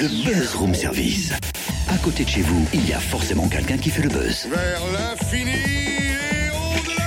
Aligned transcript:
Le 0.00 0.08
Buzz 0.08 0.54
Room 0.54 0.74
Service. 0.74 1.30
À 1.90 1.98
côté 1.98 2.24
de 2.24 2.30
chez 2.30 2.40
vous, 2.40 2.66
il 2.72 2.88
y 2.88 2.94
a 2.94 2.98
forcément 2.98 3.48
quelqu'un 3.48 3.76
qui 3.76 3.90
fait 3.90 4.00
le 4.00 4.08
buzz. 4.08 4.46
Vers 4.50 4.80
l'infini 4.94 5.50
et 5.50 6.48
au-delà 6.48 7.04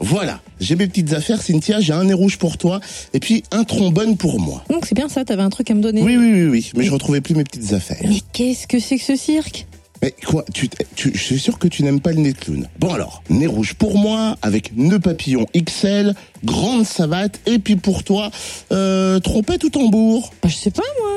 Voilà, 0.00 0.40
j'ai 0.58 0.74
mes 0.74 0.86
petites 0.86 1.12
affaires, 1.12 1.42
Cynthia, 1.42 1.80
j'ai 1.80 1.92
un 1.92 2.04
nez 2.04 2.14
rouge 2.14 2.38
pour 2.38 2.56
toi, 2.56 2.80
et 3.12 3.20
puis 3.20 3.42
un 3.50 3.64
trombone 3.64 4.16
pour 4.16 4.40
moi. 4.40 4.64
Donc 4.70 4.86
c'est 4.86 4.94
bien 4.94 5.10
ça, 5.10 5.26
t'avais 5.26 5.42
un 5.42 5.50
truc 5.50 5.70
à 5.70 5.74
me 5.74 5.82
donner. 5.82 6.00
Oui, 6.00 6.16
oui, 6.16 6.32
oui, 6.32 6.48
oui, 6.48 6.70
mais 6.74 6.84
je 6.84 6.90
retrouvais 6.90 7.20
plus 7.20 7.34
mes 7.34 7.44
petites 7.44 7.74
affaires. 7.74 8.00
Mais 8.08 8.22
qu'est-ce 8.32 8.66
que 8.66 8.78
c'est 8.80 8.96
que 8.96 9.04
ce 9.04 9.16
cirque? 9.16 9.66
Mais 10.00 10.14
quoi, 10.26 10.46
tu, 10.54 10.70
tu, 10.96 11.12
je 11.14 11.22
suis 11.22 11.38
sûr 11.38 11.58
que 11.58 11.68
tu 11.68 11.82
n'aimes 11.82 12.00
pas 12.00 12.12
le 12.12 12.20
nez 12.20 12.32
de 12.32 12.38
clown. 12.38 12.68
Bon 12.78 12.94
alors, 12.94 13.22
nez 13.28 13.46
rouge 13.46 13.74
pour 13.74 13.98
moi, 13.98 14.38
avec 14.40 14.74
nœud 14.78 14.98
papillon 14.98 15.44
XL, 15.54 16.14
grande 16.42 16.86
savate, 16.86 17.38
et 17.44 17.58
puis 17.58 17.76
pour 17.76 18.02
toi, 18.02 18.30
euh, 18.72 19.20
trompette 19.20 19.62
ou 19.64 19.68
tambour? 19.68 20.32
Bah 20.42 20.48
je 20.48 20.56
sais 20.56 20.70
pas 20.70 20.82
moi. 20.98 21.10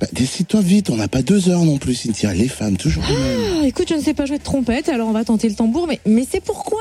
Bah, 0.00 0.06
Décide-toi 0.12 0.60
vite, 0.60 0.90
on 0.90 0.96
n'a 0.96 1.08
pas 1.08 1.22
deux 1.22 1.48
heures 1.48 1.64
non 1.64 1.78
plus, 1.78 1.94
Cynthia, 1.94 2.32
les 2.34 2.48
femmes, 2.48 2.76
toujours. 2.76 3.04
Ah, 3.08 3.66
écoute, 3.66 3.86
je 3.88 3.94
ne 3.94 4.00
sais 4.02 4.14
pas 4.14 4.26
jouer 4.26 4.38
de 4.38 4.42
trompette, 4.42 4.88
alors 4.88 5.08
on 5.08 5.12
va 5.12 5.24
tenter 5.24 5.48
le 5.48 5.54
tambour, 5.54 5.86
mais, 5.86 6.00
mais 6.06 6.26
c'est 6.30 6.42
pourquoi? 6.42 6.80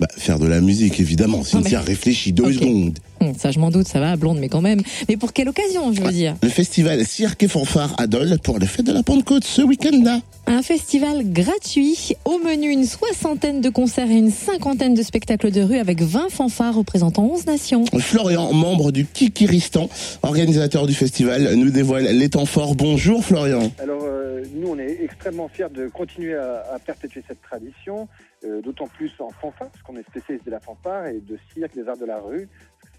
Bah, 0.00 0.08
faire 0.16 0.38
de 0.38 0.46
la 0.46 0.60
musique, 0.60 1.00
évidemment. 1.00 1.42
Cynthia, 1.44 1.80
mais- 1.80 1.84
réfléchis 1.86 2.32
deux 2.32 2.44
Ok. 2.44 2.52
secondes. 2.54 2.98
Ça 3.38 3.50
je 3.50 3.58
m'en 3.58 3.70
doute, 3.70 3.88
ça 3.88 4.00
va, 4.00 4.16
blonde, 4.16 4.38
mais 4.38 4.48
quand 4.48 4.60
même. 4.60 4.80
Mais 5.08 5.16
pour 5.16 5.32
quelle 5.32 5.48
occasion, 5.48 5.92
je 5.92 6.02
veux 6.02 6.10
dire 6.12 6.34
Le 6.42 6.48
festival 6.48 7.04
Cirque 7.06 7.42
et 7.44 7.48
Fanfare 7.48 7.94
à 7.98 8.06
Dole 8.06 8.38
pour 8.42 8.58
les 8.58 8.66
fêtes 8.66 8.86
de 8.86 8.92
la 8.92 9.02
Pentecôte 9.02 9.44
ce 9.44 9.62
week-end-là. 9.62 10.20
Un 10.46 10.62
festival 10.62 11.30
gratuit, 11.32 12.14
au 12.26 12.38
menu 12.38 12.68
une 12.68 12.84
soixantaine 12.84 13.62
de 13.62 13.70
concerts 13.70 14.10
et 14.10 14.18
une 14.18 14.30
cinquantaine 14.30 14.92
de 14.94 15.02
spectacles 15.02 15.50
de 15.50 15.62
rue 15.62 15.78
avec 15.78 16.02
20 16.02 16.28
fanfares 16.30 16.74
représentant 16.74 17.24
11 17.24 17.46
nations. 17.46 17.84
Florian, 17.98 18.52
membre 18.52 18.92
du 18.92 19.06
Kikiristan, 19.06 19.88
organisateur 20.22 20.86
du 20.86 20.92
festival, 20.94 21.54
nous 21.54 21.70
dévoile 21.70 22.04
les 22.04 22.28
temps 22.28 22.44
forts. 22.44 22.74
Bonjour 22.74 23.24
Florian. 23.24 23.70
Alors 23.82 24.02
euh, 24.04 24.42
nous, 24.54 24.68
on 24.68 24.78
est 24.78 24.98
extrêmement 25.02 25.48
fiers 25.48 25.68
de 25.74 25.88
continuer 25.88 26.34
à, 26.34 26.64
à 26.74 26.78
perpétuer 26.78 27.22
cette 27.26 27.40
tradition, 27.40 28.08
euh, 28.44 28.60
d'autant 28.60 28.86
plus 28.86 29.10
en 29.20 29.30
fanfare, 29.30 29.68
parce 29.70 29.82
qu'on 29.82 29.96
est 29.96 30.06
spécialiste 30.10 30.44
de 30.44 30.50
la 30.50 30.60
fanfare 30.60 31.06
et 31.06 31.20
de 31.26 31.38
cirque, 31.54 31.74
des 31.74 31.88
arts 31.88 31.96
de 31.96 32.04
la 32.04 32.18
rue. 32.20 32.48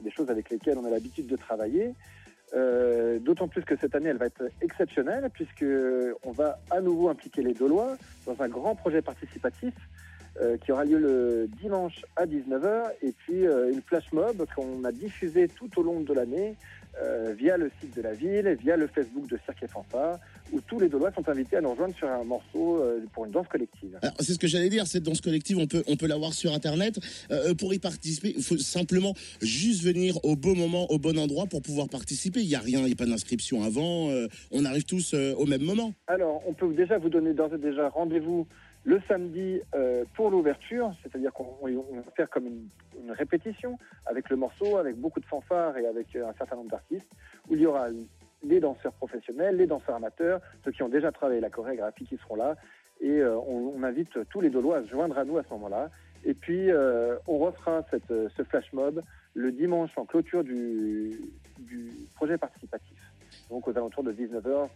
Des 0.06 0.11
choses 0.11 0.30
avec 0.30 0.50
lesquelles 0.50 0.78
on 0.78 0.86
a 0.86 0.89
l'habitude 0.89 1.28
de 1.28 1.36
travailler. 1.36 1.94
Euh, 2.53 3.20
d'autant 3.20 3.48
plus 3.48 3.64
que 3.64 3.75
cette 3.75 3.95
année, 3.95 4.09
elle 4.09 4.17
va 4.17 4.28
être 4.28 4.44
exceptionnelle, 4.62 5.30
puisque 5.34 5.66
on 6.23 6.31
va 6.31 6.59
à 6.70 6.80
nouveau 6.80 7.09
impliquer 7.09 7.42
les 7.42 7.53
Dolois 7.53 7.97
dans 8.25 8.39
un 8.42 8.47
grand 8.47 8.75
projet 8.75 9.02
participatif 9.02 9.73
euh, 10.39 10.58
qui 10.58 10.72
aura 10.72 10.86
lieu 10.86 11.00
le 11.00 11.47
dimanche 11.59 12.06
à 12.16 12.25
19h, 12.25 12.92
et 13.02 13.12
puis 13.14 13.47
euh, 13.47 13.72
une 13.72 13.81
flash 13.81 14.12
mob 14.14 14.45
qu'on 14.56 14.84
a 14.84 14.92
diffusée 14.92 15.47
tout 15.47 15.80
au 15.80 15.84
long 15.84 16.02
de 16.02 16.14
l'année 16.14 16.56
via 17.36 17.58
le 17.58 17.69
site 17.81 17.94
de 17.97 18.02
la 18.02 18.14
ville, 18.14 18.47
via 18.62 18.78
le 18.78 18.88
Facebook 18.88 19.28
de 19.28 19.38
Cirque 19.44 19.64
et 19.64 19.67
Fanfare, 19.67 20.17
où 20.52 20.62
tous 20.62 20.80
les 20.80 20.90
Dolois 20.90 21.12
sont 21.14 21.28
invités 21.28 21.58
à 21.58 21.62
nous 21.62 21.72
rejoindre 21.72 21.96
sur 21.96 22.08
un 22.08 22.24
morceau 22.24 22.82
euh, 22.82 23.00
pour 23.14 23.26
une 23.26 23.32
danse 23.32 23.48
collective. 23.48 24.00
C'est 24.20 24.34
ce 24.34 24.40
que 24.40 24.48
j'allais 24.48 24.70
dire, 24.70 24.88
cette 24.88 25.04
danse 25.04 25.22
collective, 25.22 25.58
on 25.58 25.68
peut, 25.68 25.84
on 25.88 25.96
peut 25.96 26.08
l'avoir 26.08 26.34
sur 26.34 26.54
internet. 26.54 27.00
Euh, 27.32 27.54
pour 27.54 27.74
y 27.74 27.80
participer, 27.80 28.34
il 28.36 28.44
faut 28.44 28.58
simplement 28.58 29.14
juste 29.42 29.84
venir 29.84 30.18
au 30.24 30.36
bon 30.36 30.56
moment, 30.56 30.90
au 30.92 31.00
bon 31.00 31.18
endroit 31.18 31.46
pour 31.48 31.62
pouvoir 31.62 31.90
participer. 31.90 32.42
Il 32.42 32.48
n'y 32.48 32.56
a 32.56 32.60
rien, 32.60 32.80
il 32.80 32.86
n'y 32.86 32.94
a 32.94 32.96
pas 32.96 33.06
d'inscription 33.06 33.64
avant. 33.64 34.10
euh, 34.10 34.28
on 34.52 34.66
arrive 34.66 34.86
tous 34.86 35.14
euh, 35.14 35.34
au 35.36 35.46
même 35.46 35.62
moment. 35.64 35.94
Alors, 36.08 36.42
on 36.48 36.54
peut 36.54 36.74
déjà 36.74 36.98
vous 36.98 37.09
donner 37.09 37.34
d'ores 37.34 37.54
et 37.54 37.58
déjà 37.58 37.90
rendez-vous 37.90 38.48
le 38.84 39.02
samedi 39.08 39.62
euh, 39.74 40.06
pour 40.16 40.30
l'ouverture, 40.30 40.94
c'est-à-dire 41.02 41.34
qu'on 41.34 41.48
on 41.64 41.96
va 41.96 42.12
faire 42.16 42.30
comme 42.30 42.46
une, 42.46 42.68
une 43.04 43.12
répétition 43.12 43.80
avec 44.06 44.30
le 44.30 44.36
morceau, 44.36 44.78
avec 44.78 44.96
beaucoup 44.96 45.20
de 45.20 45.26
fanfares 45.26 45.76
et 45.78 45.88
avec 45.88 46.16
un 46.16 46.34
certain 46.38 46.56
nombre 46.56 46.70
d'artistes, 46.70 47.09
où 47.50 47.56
il 47.56 47.62
y 47.62 47.66
aura 47.66 47.88
les 48.48 48.60
danseurs 48.60 48.94
professionnels, 48.94 49.58
les 49.58 49.68
danseurs 49.68 49.96
amateurs, 49.96 50.40
ceux 50.64 50.72
qui 50.72 50.84
ont 50.84 50.90
déjà 50.90 51.12
travaillé 51.12 51.42
la 51.42 51.50
chorégraphie 51.50 52.06
qui 52.06 52.18
seront 52.18 52.36
là, 52.36 52.56
et 53.02 53.10
euh, 53.10 53.38
on, 53.40 53.84
invite 53.84 54.18
tous 54.30 54.42
les 54.42 54.50
Dolois 54.50 54.78
à 54.78 54.84
se 54.84 54.90
joindre 54.90 55.18
à 55.18 55.26
nous 55.26 55.38
à 55.38 55.44
ce 55.44 55.50
moment-là. 55.50 55.90
Et 56.24 56.34
puis, 56.34 56.72
euh, 56.72 57.18
on 57.28 57.38
refera 57.38 57.84
euh, 58.12 58.30
ce 58.36 58.44
flash 58.44 58.72
mob 58.74 59.02
le 59.34 59.52
dimanche 59.52 59.92
en 59.97 60.06
clôture 60.06 60.44
du, 60.44 61.12
du 61.59 61.92
projet 62.16 62.38
participatif, 62.38 62.97
donc 63.50 63.68
aux 63.68 63.72
alentours 63.72 64.03
de 64.03 64.14
19h30. 64.14 64.69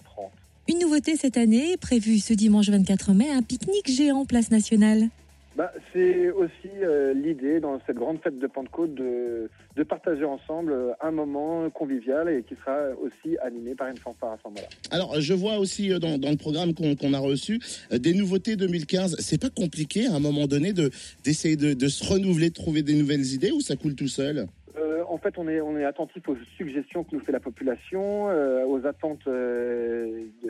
Une 0.68 0.80
nouveauté 0.80 1.16
cette 1.16 1.38
année, 1.38 1.78
prévue 1.78 2.20
ce 2.20 2.34
dimanche 2.34 2.70
24 2.70 3.14
mai, 3.14 3.32
un 3.32 3.42
pique-nique 3.42 3.90
géant 3.90 4.26
place 4.26 4.52
nationale. 4.52 5.10
Bah, 5.60 5.74
c'est 5.92 6.30
aussi 6.30 6.70
euh, 6.82 7.14
l'idée 7.14 7.60
dans 7.60 7.82
cette 7.86 7.98
grande 7.98 8.22
fête 8.22 8.40
de 8.40 8.48
Pentecôte 8.48 8.96
de, 8.96 9.50
de 9.76 9.84
partager 9.84 10.24
ensemble 10.24 10.72
euh, 10.72 10.92
un 11.02 11.12
moment 11.12 11.70
convivial 11.70 12.30
et 12.30 12.44
qui 12.44 12.56
sera 12.56 12.78
aussi 13.02 13.38
animé 13.40 13.76
par 13.76 13.90
une 13.90 13.98
fanfare 13.98 14.32
à 14.32 14.38
ce 14.42 14.48
moment-là. 14.48 14.70
Alors 14.90 15.20
je 15.20 15.34
vois 15.34 15.58
aussi 15.58 15.92
euh, 15.92 16.00
dans, 16.00 16.18
dans 16.18 16.30
le 16.32 16.38
programme 16.38 16.74
qu'on 16.74 17.14
a 17.14 17.20
reçu 17.20 17.60
des 17.92 18.14
nouveautés 18.14 18.56
2015. 18.56 19.18
C'est 19.20 19.42
pas 19.42 19.50
compliqué 19.50 20.08
à 20.08 20.14
un 20.14 20.22
moment 20.22 20.48
donné 20.48 20.72
de 20.72 20.92
d'essayer 21.26 21.58
de, 21.58 21.74
de 21.74 21.88
se 21.90 22.06
renouveler, 22.10 22.52
de 22.52 22.54
trouver 22.54 22.82
des 22.82 22.94
nouvelles 22.96 23.34
idées 23.34 23.52
ou 23.52 23.60
ça 23.60 23.76
coule 23.76 23.96
tout 23.96 24.08
seul? 24.08 24.48
Euh, 24.78 25.04
en 25.10 25.18
fait, 25.18 25.38
on 25.38 25.50
est, 25.50 25.60
on 25.60 25.78
est 25.78 25.84
attentif 25.84 26.24
aux 26.30 26.38
suggestions 26.56 27.04
que 27.04 27.14
nous 27.18 27.22
fait 27.22 27.34
la 27.34 27.42
population, 27.42 28.30
euh, 28.30 28.64
aux 28.66 28.86
attentes 28.86 29.28
euh, 29.28 30.24
de, 30.42 30.48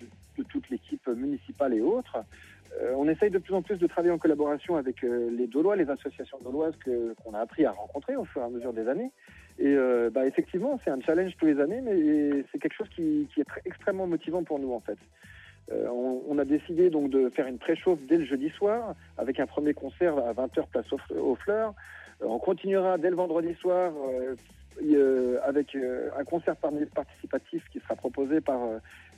de- 0.00 0.06
de 0.38 0.44
toute 0.44 0.70
l'équipe 0.70 1.06
municipale 1.08 1.74
et 1.74 1.80
autres. 1.82 2.16
Euh, 2.78 2.92
on 2.96 3.08
essaye 3.08 3.30
de 3.30 3.38
plus 3.38 3.54
en 3.54 3.62
plus 3.62 3.78
de 3.78 3.86
travailler 3.86 4.12
en 4.12 4.18
collaboration 4.18 4.76
avec 4.76 5.02
euh, 5.02 5.30
les 5.36 5.46
Dolois, 5.46 5.76
les 5.76 5.90
associations 5.90 6.38
doloises 6.42 6.74
qu'on 7.22 7.34
a 7.34 7.40
appris 7.40 7.64
à 7.64 7.72
rencontrer 7.72 8.16
au 8.16 8.24
fur 8.24 8.42
et 8.42 8.44
à 8.44 8.48
mesure 8.48 8.72
des 8.72 8.88
années. 8.88 9.10
Et 9.58 9.74
euh, 9.74 10.10
bah, 10.10 10.26
effectivement, 10.26 10.78
c'est 10.84 10.90
un 10.90 11.00
challenge 11.00 11.36
tous 11.36 11.46
les 11.46 11.60
années, 11.60 11.80
mais 11.80 12.44
c'est 12.50 12.58
quelque 12.58 12.76
chose 12.76 12.88
qui, 12.94 13.28
est 13.36 13.46
extrêmement 13.64 14.06
motivant 14.06 14.44
pour 14.44 14.58
nous 14.58 14.72
en 14.72 14.80
fait. 14.80 14.98
On, 15.72 16.36
a 16.38 16.44
décidé 16.44 16.90
donc 16.90 17.10
de 17.10 17.28
faire 17.30 17.46
une 17.46 17.58
préchauffe 17.58 18.00
dès 18.08 18.16
le 18.16 18.24
jeudi 18.24 18.48
soir 18.50 18.96
avec 19.16 19.38
un 19.38 19.46
premier 19.46 19.72
concert 19.72 20.18
à 20.18 20.32
20h 20.32 20.66
place 20.68 20.86
aux 21.16 21.36
Fleurs. 21.36 21.74
On 22.22 22.38
continuera 22.38 22.98
dès 22.98 23.10
le 23.10 23.16
vendredi 23.16 23.54
soir 23.54 23.92
euh, 23.96 24.36
euh, 24.82 25.38
avec 25.42 25.74
euh, 25.74 26.10
un 26.18 26.24
concert 26.24 26.54
participatif 26.56 27.64
qui 27.72 27.80
sera 27.80 27.96
proposé 27.96 28.40
par 28.40 28.60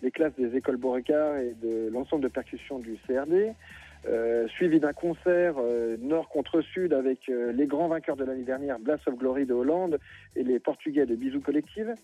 les 0.02 0.10
classes 0.10 0.34
des 0.38 0.56
écoles 0.56 0.76
Beauregard 0.76 1.36
et 1.38 1.54
de 1.62 1.90
l'ensemble 1.92 2.22
de 2.22 2.28
percussion 2.28 2.78
du 2.78 2.96
CRD. 3.06 3.54
Suivi 4.48 4.80
d'un 4.80 4.92
concert 4.92 5.54
nord 6.00 6.28
contre 6.28 6.60
sud 6.60 6.92
avec 6.92 7.28
les 7.28 7.66
grands 7.68 7.86
vainqueurs 7.86 8.16
de 8.16 8.24
l'année 8.24 8.42
dernière, 8.42 8.80
Blast 8.80 9.06
of 9.06 9.14
Glory 9.14 9.46
de 9.46 9.54
Hollande 9.54 10.00
et 10.34 10.42
les 10.42 10.58
Portugais 10.58 11.06
de 11.06 11.14
Bisous 11.14 11.40
Collective. 11.40 11.94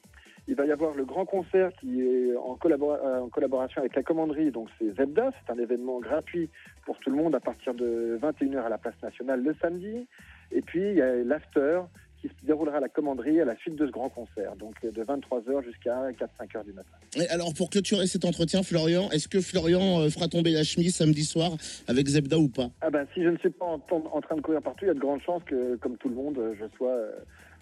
Il 0.47 0.55
va 0.55 0.65
y 0.65 0.71
avoir 0.71 0.95
le 0.95 1.05
grand 1.05 1.25
concert 1.25 1.73
qui 1.81 2.01
est 2.01 2.37
en, 2.37 2.53
en 2.53 3.29
collaboration 3.29 3.81
avec 3.81 3.97
la 3.97 4.05
commanderie, 4.05 4.53
donc 4.53 4.69
c'est 4.79 4.95
Zebda, 4.95 5.33
c'est 5.33 5.53
un 5.53 5.59
événement 5.59 5.99
gratuit 5.99 6.49
pour 6.87 7.01
tout 7.01 7.11
le 7.11 7.17
monde 7.17 7.35
à 7.35 7.41
partir 7.41 7.75
de 7.75 8.17
21h 8.23 8.61
à 8.61 8.69
la 8.69 8.79
place 8.79 9.03
nationale 9.03 9.43
le 9.43 9.57
samedi. 9.61 10.07
Et 10.53 10.63
puis 10.63 10.81
il 10.81 10.97
y 10.97 11.03
a 11.03 11.15
l'after 11.25 11.81
qui 12.21 12.29
se 12.29 12.47
déroulera 12.47 12.79
à 12.79 12.81
la 12.81 12.89
commanderie 12.89 13.41
à 13.41 13.45
la 13.45 13.57
suite 13.57 13.77
de 13.77 13.87
ce 13.87 13.93
grand 13.93 14.09
concert, 14.09 14.57
donc 14.57 14.75
euh, 14.85 14.91
de 14.91 15.03
23h 15.03 15.65
jusqu'à 15.65 16.11
4-5h 16.11 16.65
du 16.65 16.73
matin. 16.73 16.91
Et 17.17 17.29
alors 17.29 17.55
pour 17.55 17.71
clôturer 17.71 18.07
cet 18.07 18.25
entretien, 18.25 18.63
Florian, 18.63 19.09
est-ce 19.11 19.29
que 19.29 19.41
Florian 19.41 20.01
euh, 20.01 20.11
fera 20.11 20.27
tomber 20.27 20.51
la 20.51 20.65
chemise 20.65 20.97
samedi 20.97 21.25
soir 21.25 21.53
avec 21.87 22.07
Zebda 22.09 22.39
ou 22.39 22.49
pas? 22.49 22.71
Ah 22.81 22.91
ben 22.91 23.07
si 23.15 23.23
je 23.23 23.29
ne 23.29 23.39
suis 23.39 23.51
pas 23.51 23.67
en, 23.67 23.81
en 23.91 24.21
train 24.21 24.37
de 24.37 24.41
courir 24.41 24.63
partout, 24.63 24.85
il 24.85 24.89
y 24.89 24.91
a 24.91 24.95
de 24.95 24.99
grandes 24.99 25.23
chances 25.23 25.45
que, 25.45 25.77
comme 25.77 25.97
tout 25.97 26.09
le 26.09 26.17
monde, 26.17 26.41
je 26.59 26.65
sois 26.77 26.91
euh, 26.91 27.13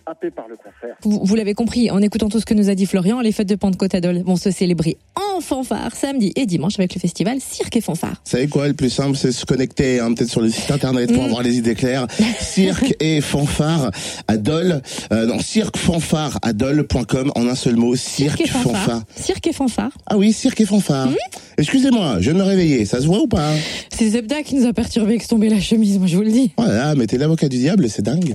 happé 0.07 0.31
par 0.31 0.47
le 0.49 0.57
concert. 0.57 0.97
Vous, 1.03 1.21
vous 1.25 1.35
l'avez 1.35 1.55
compris, 1.55 1.91
en 1.91 2.01
écoutant 2.01 2.29
tout 2.29 2.41
ce 2.41 2.45
que 2.47 2.55
nous 2.55 2.71
a 2.71 2.75
dit 2.75 2.87
Florian, 2.87 3.21
les 3.21 3.33
fêtes 3.33 3.49
de 3.49 3.55
Pentecôte 3.57 3.95
à 3.95 4.01
Dole 4.01 4.23
vont 4.25 4.37
se 4.37 4.51
célébrer 4.51 4.97
en 5.17 5.41
fanfare 5.41 5.95
samedi 5.95 6.33
et 6.37 6.47
dimanche 6.47 6.79
avec 6.79 6.95
le 6.95 7.01
festival 7.01 7.39
Cirque 7.41 7.77
et 7.77 7.81
Fanfare. 7.81 8.11
Vous 8.25 8.31
savez 8.31 8.47
quoi, 8.49 8.69
le 8.69 8.75
plus 8.75 8.91
simple, 8.91 9.17
c'est 9.17 9.33
se 9.33 9.45
connecter 9.45 10.01
hein, 10.01 10.15
peut-être 10.15 10.31
sur 10.31 10.41
le 10.41 10.49
site 10.49 10.71
internet 10.71 11.13
pour 11.13 11.23
Mm. 11.23 11.27
avoir 11.27 11.43
les 11.43 11.57
idées 11.59 11.75
claires. 11.75 12.07
Cirque 12.41 12.95
et 13.01 13.21
fanfare 13.21 13.91
à 14.29 14.37
Dole. 14.37 14.81
Euh, 15.13 15.27
non, 15.27 15.39
cirquefanfare 15.41 16.39
à 16.43 16.53
Dole.com 16.53 17.33
en 17.35 17.47
un 17.49 17.55
seul 17.55 17.77
mot. 17.77 17.97
Cirque, 17.97 18.41
et 18.43 18.47
fanfare. 18.49 18.73
fanfare. 18.85 19.03
Cirque 19.17 19.47
et 19.49 19.53
Fanfare. 19.53 19.91
Ah 20.07 20.17
oui, 20.17 20.33
cirque 20.33 20.61
et 20.61 20.67
fanfare. 20.67 21.09
Excusez-moi, 21.59 22.17
je 22.19 22.31
viens 22.31 22.35
de 22.35 22.39
me 22.39 22.45
réveiller. 22.45 22.85
Ça 22.85 23.01
se 23.01 23.07
voit 23.07 23.21
ou 23.21 23.27
pas 23.27 23.51
hein? 23.53 23.57
C'est 23.93 24.11
Zebda 24.11 24.43
qui 24.43 24.55
nous 24.57 24.67
a 24.67 24.73
perturbé 24.73 25.11
avec 25.13 25.23
se 25.23 25.29
tomber 25.29 25.49
la 25.49 25.61
chemise, 25.61 25.99
moi 25.99 26.07
je 26.07 26.17
vous 26.17 26.23
le 26.23 26.31
dis. 26.31 26.53
Voilà, 26.59 26.95
mettez 26.95 27.17
l'avocat 27.19 27.49
du 27.49 27.59
diable, 27.59 27.89
c'est 27.89 28.03
dingue. 28.03 28.35